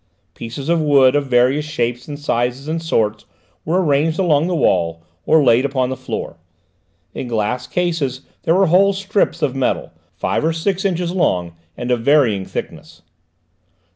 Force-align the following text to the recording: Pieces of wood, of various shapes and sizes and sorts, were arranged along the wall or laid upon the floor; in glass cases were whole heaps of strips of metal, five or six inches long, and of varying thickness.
Pieces 0.33 0.67
of 0.67 0.81
wood, 0.81 1.15
of 1.15 1.27
various 1.27 1.63
shapes 1.65 2.07
and 2.07 2.17
sizes 2.17 2.67
and 2.67 2.81
sorts, 2.81 3.25
were 3.63 3.85
arranged 3.85 4.17
along 4.17 4.47
the 4.47 4.55
wall 4.55 5.03
or 5.27 5.43
laid 5.43 5.63
upon 5.63 5.91
the 5.91 5.95
floor; 5.95 6.37
in 7.13 7.27
glass 7.27 7.67
cases 7.67 8.21
were 8.43 8.65
whole 8.65 8.93
heaps 8.93 9.03
of 9.03 9.09
strips 9.11 9.41
of 9.43 9.55
metal, 9.55 9.91
five 10.15 10.43
or 10.43 10.53
six 10.53 10.85
inches 10.85 11.11
long, 11.11 11.53
and 11.77 11.91
of 11.91 12.01
varying 12.01 12.45
thickness. 12.45 13.03